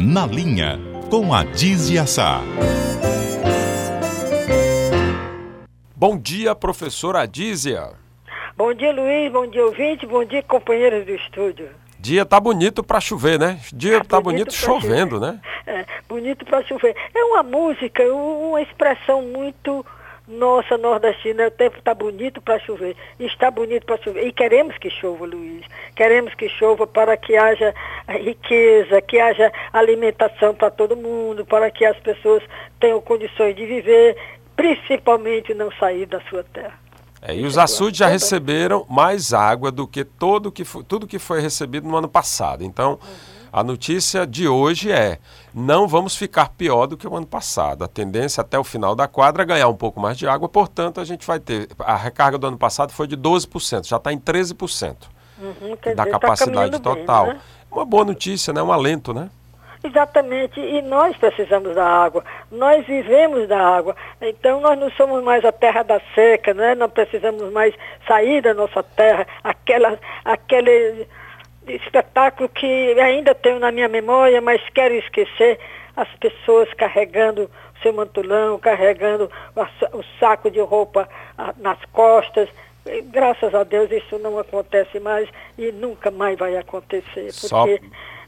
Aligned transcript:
Na 0.00 0.24
Linha, 0.26 0.78
com 1.10 1.34
a 1.34 1.42
Dizia 1.42 2.06
Sá. 2.06 2.40
Bom 5.96 6.16
dia, 6.16 6.54
professora 6.54 7.22
Adízia. 7.22 7.90
Bom 8.56 8.72
dia, 8.72 8.92
Luiz. 8.92 9.32
Bom 9.32 9.48
dia, 9.48 9.66
ouvinte. 9.66 10.06
Bom 10.06 10.24
dia, 10.24 10.40
companheiros 10.44 11.04
do 11.04 11.10
estúdio. 11.16 11.68
Dia 11.98 12.24
tá 12.24 12.38
bonito 12.38 12.84
para 12.84 13.00
chover, 13.00 13.40
né? 13.40 13.58
Dia 13.72 13.98
tá, 13.98 14.04
tá 14.04 14.20
bonito, 14.20 14.44
bonito 14.44 14.54
chovendo, 14.54 15.16
chover. 15.16 15.32
né? 15.32 15.40
É, 15.66 15.84
bonito 16.08 16.44
para 16.44 16.62
chover. 16.64 16.94
É 17.12 17.24
uma 17.24 17.42
música, 17.42 18.04
uma 18.04 18.62
expressão 18.62 19.22
muito 19.22 19.84
nossa, 20.28 20.76
nordestina, 20.76 21.46
o 21.46 21.50
tempo 21.50 21.78
está 21.78 21.94
bonito 21.94 22.40
para 22.42 22.58
chover. 22.58 22.94
Está 23.18 23.50
bonito 23.50 23.86
para 23.86 23.96
chover. 24.02 24.26
E 24.26 24.32
queremos 24.32 24.76
que 24.76 24.90
chova, 24.90 25.24
Luiz. 25.24 25.64
Queremos 25.96 26.34
que 26.34 26.48
chova 26.50 26.86
para 26.86 27.16
que 27.16 27.34
haja 27.34 27.74
riqueza, 28.06 29.00
que 29.00 29.18
haja 29.18 29.50
alimentação 29.72 30.54
para 30.54 30.70
todo 30.70 30.94
mundo, 30.94 31.46
para 31.46 31.70
que 31.70 31.84
as 31.84 31.98
pessoas 32.00 32.42
tenham 32.78 33.00
condições 33.00 33.56
de 33.56 33.64
viver, 33.64 34.16
principalmente 34.54 35.54
não 35.54 35.72
sair 35.72 36.04
da 36.04 36.20
sua 36.28 36.44
terra. 36.44 36.78
É, 37.22 37.34
e 37.34 37.44
os 37.44 37.56
açudes 37.56 37.98
já 37.98 38.06
receberam 38.06 38.86
mais 38.88 39.32
água 39.32 39.72
do 39.72 39.88
que 39.88 40.04
todo 40.04 40.52
que 40.52 40.64
foi, 40.64 40.84
tudo 40.84 41.06
que 41.06 41.18
foi 41.18 41.40
recebido 41.40 41.88
no 41.88 41.96
ano 41.96 42.08
passado. 42.08 42.62
Então, 42.62 42.92
uhum 42.92 43.37
a 43.52 43.62
notícia 43.64 44.26
de 44.26 44.46
hoje 44.46 44.90
é: 44.90 45.18
não 45.54 45.88
vamos 45.88 46.16
ficar 46.16 46.50
pior 46.50 46.86
do 46.86 46.96
que 46.96 47.06
o 47.06 47.16
ano 47.16 47.26
passado. 47.26 47.84
A 47.84 47.88
tendência 47.88 48.40
até 48.40 48.58
o 48.58 48.64
final 48.64 48.94
da 48.94 49.08
quadra 49.08 49.42
é 49.42 49.46
ganhar 49.46 49.68
um 49.68 49.76
pouco 49.76 50.00
mais 50.00 50.16
de 50.16 50.26
água, 50.26 50.48
portanto, 50.48 51.00
a 51.00 51.04
gente 51.04 51.26
vai 51.26 51.40
ter. 51.40 51.68
A 51.78 51.96
recarga 51.96 52.38
do 52.38 52.46
ano 52.46 52.58
passado 52.58 52.92
foi 52.92 53.06
de 53.06 53.16
12%, 53.16 53.86
já 53.86 53.96
está 53.96 54.12
em 54.12 54.18
13% 54.18 54.96
uhum, 55.38 55.70
da 55.70 55.76
dizer, 55.76 55.94
tá 55.94 56.06
capacidade 56.06 56.72
tá 56.72 56.78
total. 56.78 57.26
Bem, 57.26 57.34
né? 57.34 57.40
Uma 57.70 57.84
boa 57.84 58.04
notícia, 58.04 58.52
né? 58.52 58.62
um 58.62 58.72
alento, 58.72 59.12
né? 59.12 59.30
Exatamente, 59.82 60.58
e 60.58 60.82
nós 60.82 61.16
precisamos 61.16 61.72
da 61.72 61.86
água, 61.86 62.24
nós 62.50 62.84
vivemos 62.84 63.46
da 63.46 63.60
água, 63.60 63.94
então 64.20 64.60
nós 64.60 64.76
não 64.76 64.90
somos 64.90 65.22
mais 65.22 65.44
a 65.44 65.52
terra 65.52 65.84
da 65.84 66.00
seca, 66.16 66.52
né? 66.52 66.74
não 66.74 66.90
precisamos 66.90 67.52
mais 67.52 67.72
sair 68.04 68.42
da 68.42 68.52
nossa 68.52 68.82
terra, 68.82 69.24
aquela, 69.44 69.96
aquele 70.24 71.06
espetáculo 71.68 72.48
que 72.48 72.98
ainda 73.00 73.34
tenho 73.34 73.58
na 73.58 73.70
minha 73.70 73.88
memória, 73.88 74.40
mas 74.40 74.60
quero 74.70 74.94
esquecer 74.94 75.58
as 75.96 76.08
pessoas 76.16 76.72
carregando 76.74 77.50
seu 77.82 77.92
mantulão, 77.92 78.58
carregando 78.58 79.30
o 79.92 80.02
saco 80.18 80.50
de 80.50 80.60
roupa 80.60 81.08
nas 81.58 81.78
costas. 81.92 82.48
Graças 83.04 83.54
a 83.54 83.64
Deus 83.64 83.90
isso 83.90 84.18
não 84.18 84.38
acontece 84.38 84.98
mais 84.98 85.28
e 85.56 85.70
nunca 85.72 86.10
mais 86.10 86.38
vai 86.38 86.56
acontecer. 86.56 87.26
Porque 87.26 87.30
Só... 87.30 87.66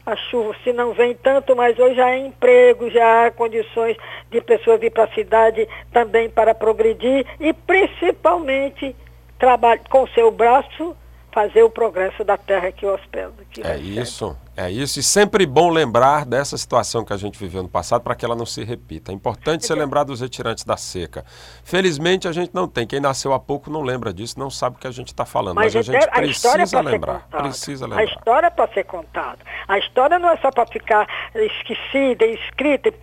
a 0.05 0.15
chuva, 0.15 0.55
se 0.63 0.71
não 0.71 0.93
vem 0.93 1.15
tanto, 1.15 1.55
mas 1.55 1.77
hoje 1.79 1.95
já 1.95 2.05
há 2.05 2.17
emprego, 2.17 2.89
já 2.89 3.25
há 3.25 3.31
condições 3.31 3.97
de 4.29 4.41
pessoas 4.41 4.79
vir 4.79 4.91
para 4.91 5.05
a 5.05 5.13
cidade 5.13 5.67
também 5.91 6.29
para 6.29 6.53
progredir 6.53 7.25
e 7.39 7.53
principalmente 7.53 8.95
trabalhar 9.39 9.81
com 9.89 10.05
seu 10.07 10.29
braço 10.29 10.95
fazer 11.33 11.63
o 11.63 11.69
progresso 11.69 12.23
da 12.23 12.37
terra 12.37 12.71
que 12.71 12.85
hospeda. 12.85 13.33
Que 13.49 13.61
é 13.61 13.73
recebe. 13.73 13.99
isso, 13.99 14.37
é 14.55 14.69
isso. 14.69 14.99
E 14.99 15.03
sempre 15.03 15.45
bom 15.45 15.69
lembrar 15.69 16.25
dessa 16.25 16.57
situação 16.57 17.03
que 17.03 17.13
a 17.13 17.17
gente 17.17 17.39
viveu 17.39 17.63
no 17.63 17.69
passado 17.69 18.01
para 18.01 18.15
que 18.15 18.25
ela 18.25 18.35
não 18.35 18.45
se 18.45 18.63
repita. 18.63 19.11
É 19.11 19.15
importante 19.15 19.65
ser 19.65 19.75
lembrar 19.75 20.03
dos 20.03 20.21
retirantes 20.21 20.63
da 20.63 20.77
seca. 20.77 21.23
Felizmente 21.63 22.27
a 22.27 22.31
gente 22.31 22.53
não 22.53 22.67
tem. 22.67 22.85
Quem 22.85 22.99
nasceu 22.99 23.33
há 23.33 23.39
pouco 23.39 23.69
não 23.69 23.81
lembra 23.81 24.13
disso, 24.13 24.39
não 24.39 24.49
sabe 24.49 24.75
o 24.75 24.79
que 24.79 24.87
a 24.87 24.91
gente 24.91 25.07
está 25.07 25.25
falando. 25.25 25.55
Mas, 25.55 25.73
mas, 25.73 25.89
a 25.89 25.93
gente 25.93 26.05
a 26.05 26.11
precisa 26.11 26.79
é 26.79 26.81
lembrar. 26.81 27.27
Precisa 27.29 27.85
lembrar. 27.85 28.01
A 28.01 28.05
história 28.05 28.47
é 28.47 28.49
para 28.49 28.73
ser 28.73 28.83
contada. 28.83 29.39
A 29.67 29.77
história 29.79 30.19
não 30.19 30.29
é 30.29 30.37
só 30.37 30.51
para 30.51 30.65
ficar 30.65 31.07
esquecida, 31.33 32.25
escrita 32.25 32.93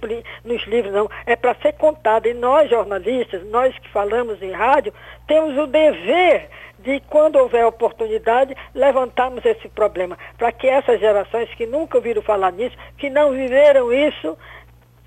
nos 0.45 0.67
livros, 0.67 0.93
não. 0.93 1.09
É 1.25 1.35
para 1.35 1.55
ser 1.57 1.73
contada. 1.75 2.29
E 2.29 2.35
nós, 2.35 2.69
jornalistas, 2.69 3.45
nós 3.49 3.77
que 3.79 3.89
falamos 3.89 4.41
em 4.43 4.53
rádio, 4.53 4.93
temos 5.27 5.57
o 5.57 5.67
dever 5.67 6.51
de, 6.79 7.01
quando 7.09 7.37
houver 7.37 7.67
oportunidade, 7.67 8.57
levantarmos 8.75 9.45
esse 9.45 9.69
problema, 9.69 10.17
para 10.37 10.53
que 10.53 10.67
essas 10.67 11.01
gerações 11.01 11.53
que 11.55 11.67
nunca 11.67 11.99
ouviram 11.99 12.23
falar 12.23 12.53
nisso, 12.53 12.77
que 12.97 13.11
não 13.11 13.33
viveram 13.33 13.93
isso, 13.93 14.37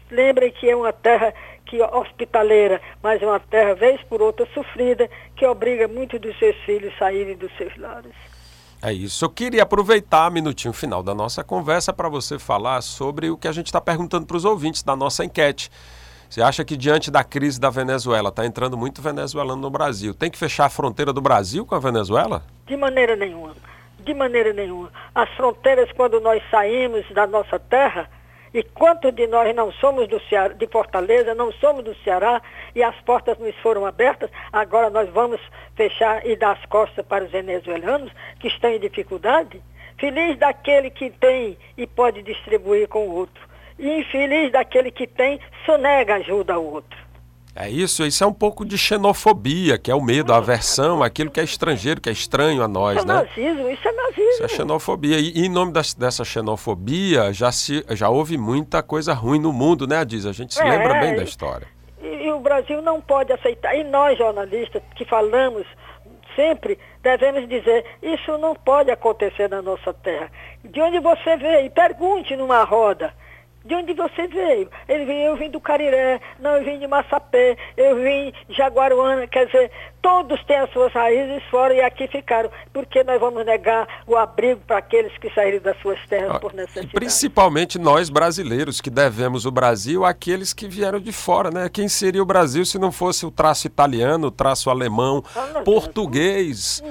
lembrem 0.09 0.51
que 0.51 0.69
é 0.69 0.75
uma 0.75 0.91
terra 0.91 1.33
que 1.65 1.81
hospitaleira, 1.81 2.81
mas 3.01 3.21
é 3.21 3.25
uma 3.25 3.39
terra, 3.39 3.73
vez 3.73 4.01
por 4.03 4.21
outra, 4.21 4.45
sofrida, 4.53 5.09
que 5.35 5.45
obriga 5.45 5.87
muitos 5.87 6.19
dos 6.19 6.37
seus 6.37 6.55
filhos 6.65 6.93
a 6.95 6.99
saírem 6.99 7.37
dos 7.37 7.55
seus 7.55 7.75
lares. 7.77 8.11
É 8.81 8.91
isso. 8.91 9.23
Eu 9.23 9.29
queria 9.29 9.63
aproveitar 9.63 10.27
o 10.27 10.33
minutinho 10.33 10.73
final 10.73 11.03
da 11.03 11.13
nossa 11.13 11.43
conversa 11.43 11.93
para 11.93 12.09
você 12.09 12.39
falar 12.39 12.81
sobre 12.81 13.29
o 13.29 13.37
que 13.37 13.47
a 13.47 13.51
gente 13.51 13.67
está 13.67 13.79
perguntando 13.79 14.25
para 14.25 14.35
os 14.35 14.43
ouvintes 14.43 14.81
da 14.81 14.95
nossa 14.95 15.23
enquete. 15.23 15.69
Você 16.31 16.41
acha 16.41 16.63
que 16.63 16.77
diante 16.77 17.11
da 17.11 17.25
crise 17.25 17.59
da 17.59 17.69
Venezuela, 17.69 18.29
está 18.29 18.45
entrando 18.45 18.77
muito 18.77 19.01
venezuelano 19.01 19.61
no 19.61 19.69
Brasil, 19.69 20.13
tem 20.13 20.31
que 20.31 20.37
fechar 20.37 20.63
a 20.63 20.69
fronteira 20.69 21.11
do 21.11 21.19
Brasil 21.19 21.65
com 21.65 21.75
a 21.75 21.79
Venezuela? 21.79 22.41
De 22.65 22.77
maneira 22.77 23.17
nenhuma. 23.17 23.53
De 23.99 24.13
maneira 24.13 24.53
nenhuma. 24.53 24.89
As 25.13 25.29
fronteiras, 25.31 25.91
quando 25.91 26.21
nós 26.21 26.41
saímos 26.49 27.05
da 27.11 27.27
nossa 27.27 27.59
terra, 27.59 28.09
e 28.53 28.63
quantos 28.63 29.13
de 29.13 29.27
nós 29.27 29.53
não 29.53 29.73
somos 29.73 30.07
do 30.07 30.21
Ceará, 30.29 30.53
de 30.53 30.67
Fortaleza, 30.67 31.35
não 31.35 31.51
somos 31.51 31.83
do 31.83 31.93
Ceará, 31.95 32.41
e 32.73 32.81
as 32.81 32.95
portas 33.01 33.37
nos 33.37 33.53
foram 33.57 33.85
abertas, 33.85 34.29
agora 34.53 34.89
nós 34.89 35.09
vamos 35.09 35.41
fechar 35.75 36.25
e 36.25 36.37
dar 36.37 36.53
as 36.53 36.65
costas 36.67 37.05
para 37.05 37.25
os 37.25 37.31
venezuelanos 37.31 38.09
que 38.39 38.47
estão 38.47 38.69
em 38.69 38.79
dificuldade? 38.79 39.61
Feliz 39.97 40.39
daquele 40.39 40.91
que 40.91 41.09
tem 41.09 41.57
e 41.77 41.85
pode 41.85 42.23
distribuir 42.23 42.87
com 42.87 43.09
o 43.09 43.15
outro 43.15 43.50
e 43.81 43.99
infeliz 43.99 44.51
daquele 44.51 44.91
que 44.91 45.07
tem, 45.07 45.39
sonega 45.65 46.15
ajuda 46.15 46.53
ao 46.53 46.63
outro. 46.63 47.01
É 47.53 47.69
isso, 47.69 48.05
isso 48.05 48.23
é 48.23 48.27
um 48.27 48.31
pouco 48.31 48.63
de 48.63 48.77
xenofobia, 48.77 49.77
que 49.77 49.91
é 49.91 49.95
o 49.95 49.99
medo, 49.99 50.31
a 50.31 50.37
aversão, 50.37 51.03
aquilo 51.03 51.29
que 51.29 51.39
é 51.39 51.43
estrangeiro, 51.43 51.99
que 51.99 52.07
é 52.07 52.11
estranho 52.11 52.63
a 52.63 52.67
nós, 52.67 52.95
isso 52.95 53.03
é 53.03 53.07
né? 53.07 53.13
Nazismo, 53.13 53.69
isso 53.69 53.87
é 53.87 53.91
nazismo. 53.91 54.29
Isso 54.29 54.43
é 54.43 54.47
xenofobia. 54.47 55.19
E, 55.19 55.33
e 55.35 55.45
em 55.45 55.49
nome 55.49 55.73
das, 55.73 55.93
dessa 55.93 56.23
xenofobia, 56.23 57.33
já, 57.33 57.51
se, 57.51 57.83
já 57.89 58.07
houve 58.07 58.37
muita 58.37 58.81
coisa 58.81 59.13
ruim 59.13 59.39
no 59.39 59.51
mundo, 59.51 59.85
né, 59.85 60.05
Diz? 60.05 60.25
A 60.25 60.31
gente 60.31 60.53
se 60.53 60.61
é, 60.61 60.69
lembra 60.69 60.93
bem 61.01 61.13
da 61.13 61.23
história. 61.23 61.67
E, 62.01 62.07
e 62.07 62.31
o 62.31 62.39
Brasil 62.39 62.81
não 62.81 63.01
pode 63.01 63.33
aceitar. 63.33 63.75
E 63.75 63.83
nós, 63.83 64.17
jornalistas, 64.17 64.81
que 64.95 65.03
falamos 65.03 65.67
sempre, 66.37 66.79
devemos 67.03 67.49
dizer, 67.49 67.83
isso 68.01 68.37
não 68.37 68.55
pode 68.55 68.89
acontecer 68.91 69.49
na 69.49 69.61
nossa 69.61 69.93
terra. 69.93 70.31
De 70.63 70.79
onde 70.79 70.99
você 70.99 71.35
veio? 71.35 71.69
Pergunte 71.71 72.37
numa 72.37 72.63
roda. 72.63 73.13
De 73.63 73.75
onde 73.75 73.94
você 73.94 74.27
veio? 74.27 74.69
Ele 74.88 75.05
veio, 75.05 75.27
eu 75.27 75.35
vim 75.35 75.49
do 75.49 75.61
Cariré, 75.61 76.19
não, 76.39 76.57
eu 76.57 76.63
vim 76.63 76.79
de 76.79 76.88
Massapé, 76.88 77.55
eu 77.77 77.95
vim 77.95 78.33
de 78.49 78.55
Jaguaruana, 78.55 79.27
quer 79.27 79.45
dizer, 79.45 79.72
todos 80.01 80.44
têm 80.45 80.57
as 80.57 80.72
suas 80.72 80.91
raízes 80.91 81.44
fora 81.50 81.73
e 81.73 81.81
aqui 81.81 82.07
ficaram. 82.07 82.50
Por 82.73 82.85
que 82.85 83.03
nós 83.03 83.19
vamos 83.19 83.45
negar 83.45 83.88
o 84.07 84.16
abrigo 84.16 84.62
para 84.66 84.78
aqueles 84.78 85.16
que 85.17 85.29
saíram 85.34 85.59
das 85.62 85.79
suas 85.81 86.00
terras 86.07 86.39
por 86.39 86.53
necessidade? 86.53 86.94
Principalmente 86.94 87.78
nós 87.78 88.09
brasileiros, 88.09 88.81
que 88.81 88.90
devemos 88.90 89.45
o 89.45 89.51
Brasil 89.51 90.03
àqueles 90.03 90.53
que 90.53 90.67
vieram 90.67 91.00
de 91.00 91.11
fora, 91.11 91.51
né? 91.51 91.69
Quem 91.69 91.88
seria 91.88 92.22
o 92.22 92.25
Brasil 92.25 92.66
se 92.66 92.79
não 92.79 92.91
fosse 92.91 93.25
o 93.25 93.31
traço 93.31 93.67
italiano, 93.67 94.28
o 94.28 94.31
traço 94.31 94.69
alemão, 94.69 95.23
ah, 95.35 95.61
português? 95.63 96.84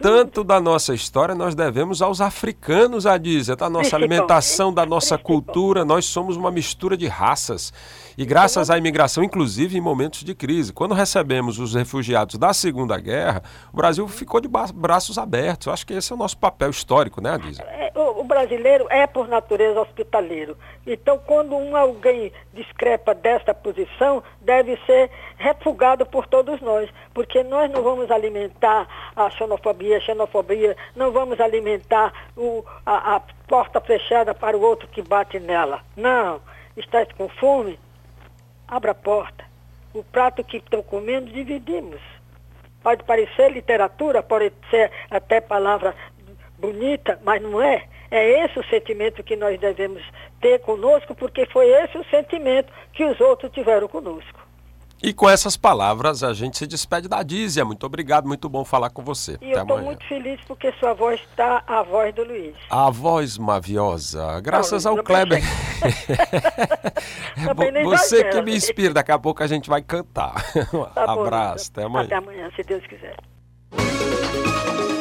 Tanto 0.00 0.44
da 0.44 0.60
nossa 0.60 0.94
história 0.94 1.34
nós 1.34 1.54
devemos 1.54 2.00
aos 2.00 2.20
africanos, 2.20 3.06
a 3.06 3.18
dizer, 3.18 3.56
da 3.56 3.68
nossa 3.68 3.96
alimentação, 3.96 4.72
da 4.72 4.86
nossa 4.86 5.18
cultura, 5.18 5.84
nós 5.84 6.04
somos 6.04 6.36
uma 6.36 6.50
mistura 6.50 6.96
de 6.96 7.06
raças. 7.06 7.72
E 8.16 8.26
graças 8.26 8.68
à 8.68 8.76
imigração, 8.76 9.24
inclusive 9.24 9.76
em 9.76 9.80
momentos 9.80 10.22
de 10.22 10.34
crise. 10.34 10.72
Quando 10.72 10.94
recebemos 10.94 11.58
os 11.58 11.74
refugiados 11.74 12.36
da 12.36 12.51
Segunda 12.52 12.98
Guerra, 12.98 13.42
o 13.72 13.76
Brasil 13.76 14.06
ficou 14.08 14.40
de 14.40 14.48
braços 14.48 15.18
abertos. 15.18 15.66
Eu 15.66 15.72
acho 15.72 15.86
que 15.86 15.94
esse 15.94 16.12
é 16.12 16.14
o 16.14 16.18
nosso 16.18 16.36
papel 16.36 16.70
histórico, 16.70 17.20
né, 17.20 17.30
Adisa? 17.30 17.62
É, 17.62 17.92
o 17.94 18.24
brasileiro 18.24 18.86
é, 18.88 19.06
por 19.06 19.26
natureza, 19.26 19.80
hospitaleiro. 19.80 20.56
Então, 20.86 21.18
quando 21.18 21.56
um 21.56 21.76
alguém 21.76 22.32
discrepa 22.54 23.14
desta 23.14 23.52
posição, 23.52 24.22
deve 24.40 24.78
ser 24.86 25.10
refugado 25.36 26.06
por 26.06 26.26
todos 26.26 26.60
nós, 26.60 26.88
porque 27.12 27.42
nós 27.42 27.70
não 27.70 27.82
vamos 27.82 28.10
alimentar 28.10 28.86
a 29.16 29.28
xenofobia, 29.30 29.96
a 29.96 30.00
xenofobia, 30.00 30.76
não 30.94 31.10
vamos 31.10 31.40
alimentar 31.40 32.12
o, 32.36 32.64
a, 32.86 33.16
a 33.16 33.20
porta 33.48 33.80
fechada 33.80 34.32
para 34.34 34.56
o 34.56 34.60
outro 34.62 34.88
que 34.88 35.02
bate 35.02 35.40
nela. 35.40 35.80
Não. 35.96 36.40
Está 36.76 37.04
com 37.16 37.28
fome? 37.28 37.78
Abra 38.66 38.92
a 38.92 38.94
porta. 38.94 39.44
O 39.92 40.02
prato 40.02 40.42
que 40.42 40.56
estão 40.56 40.82
comendo, 40.82 41.30
dividimos. 41.30 42.00
Pode 42.82 43.04
parecer 43.04 43.50
literatura, 43.50 44.22
pode 44.22 44.52
ser 44.70 44.90
até 45.10 45.40
palavra 45.40 45.94
bonita, 46.58 47.18
mas 47.22 47.40
não 47.42 47.60
é. 47.60 47.84
É 48.10 48.44
esse 48.44 48.58
o 48.58 48.64
sentimento 48.64 49.22
que 49.22 49.36
nós 49.36 49.58
devemos 49.58 50.02
ter 50.40 50.58
conosco, 50.60 51.14
porque 51.14 51.46
foi 51.46 51.68
esse 51.68 51.96
o 51.96 52.04
sentimento 52.04 52.72
que 52.92 53.04
os 53.04 53.20
outros 53.20 53.50
tiveram 53.52 53.88
conosco. 53.88 54.51
E 55.02 55.12
com 55.12 55.28
essas 55.28 55.56
palavras 55.56 56.22
a 56.22 56.32
gente 56.32 56.56
se 56.56 56.66
despede 56.66 57.08
da 57.08 57.24
Dízia. 57.24 57.64
Muito 57.64 57.84
obrigado, 57.84 58.28
muito 58.28 58.48
bom 58.48 58.64
falar 58.64 58.88
com 58.90 59.02
você. 59.02 59.32
E 59.40 59.50
Até 59.50 59.58
eu 59.58 59.62
estou 59.62 59.82
muito 59.82 60.06
feliz 60.06 60.40
porque 60.46 60.72
sua 60.78 60.94
voz 60.94 61.20
está 61.20 61.64
a 61.66 61.82
voz 61.82 62.14
do 62.14 62.22
Luiz. 62.22 62.54
A 62.70 62.88
voz 62.88 63.36
maviosa, 63.36 64.40
graças 64.40 64.84
não, 64.84 64.98
ao 64.98 65.02
Kleber. 65.02 65.42
é 67.36 67.82
você 67.82 68.24
que 68.24 68.40
me 68.42 68.54
inspira, 68.54 68.94
daqui 68.94 69.10
a 69.10 69.18
pouco 69.18 69.42
a 69.42 69.46
gente 69.48 69.68
vai 69.68 69.82
cantar. 69.82 70.34
Tá 70.94 71.12
Abraço, 71.12 71.70
até 71.72 71.84
amanhã. 71.84 72.04
Até 72.04 72.14
amanhã, 72.16 72.50
se 72.54 72.62
Deus 72.62 72.86
quiser. 72.86 73.16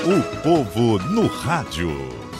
O 0.03 0.41
povo 0.41 0.97
no 1.09 1.27
rádio. 1.27 2.30